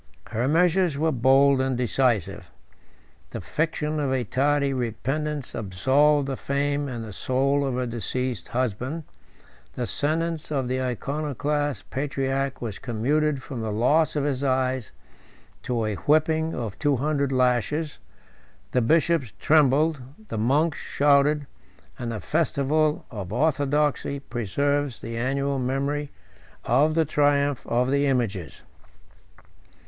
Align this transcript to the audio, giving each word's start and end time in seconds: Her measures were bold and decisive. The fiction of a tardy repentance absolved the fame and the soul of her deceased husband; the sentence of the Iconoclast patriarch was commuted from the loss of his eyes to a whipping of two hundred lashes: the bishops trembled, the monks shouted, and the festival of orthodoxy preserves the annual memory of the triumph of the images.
Her 0.31 0.47
measures 0.47 0.97
were 0.97 1.11
bold 1.11 1.61
and 1.61 1.77
decisive. 1.77 2.49
The 3.29 3.39
fiction 3.39 3.99
of 3.99 4.11
a 4.11 4.23
tardy 4.23 4.73
repentance 4.73 5.53
absolved 5.53 6.27
the 6.27 6.35
fame 6.35 6.87
and 6.87 7.05
the 7.05 7.13
soul 7.13 7.63
of 7.63 7.75
her 7.75 7.85
deceased 7.85 8.47
husband; 8.47 9.03
the 9.73 9.85
sentence 9.85 10.51
of 10.51 10.67
the 10.67 10.81
Iconoclast 10.81 11.91
patriarch 11.91 12.63
was 12.63 12.79
commuted 12.79 13.43
from 13.43 13.61
the 13.61 13.71
loss 13.71 14.15
of 14.15 14.23
his 14.23 14.43
eyes 14.43 14.91
to 15.61 15.85
a 15.85 15.93
whipping 15.93 16.55
of 16.55 16.79
two 16.79 16.95
hundred 16.95 17.31
lashes: 17.31 17.99
the 18.71 18.81
bishops 18.81 19.31
trembled, 19.37 20.01
the 20.29 20.37
monks 20.39 20.79
shouted, 20.79 21.45
and 21.99 22.11
the 22.11 22.19
festival 22.19 23.05
of 23.11 23.31
orthodoxy 23.31 24.19
preserves 24.19 24.99
the 24.99 25.15
annual 25.15 25.59
memory 25.59 26.09
of 26.65 26.95
the 26.95 27.05
triumph 27.05 27.63
of 27.67 27.91
the 27.91 28.07
images. 28.07 28.63